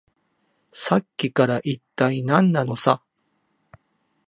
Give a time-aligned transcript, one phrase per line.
[0.71, 3.03] さっきから、いったい何なのさ。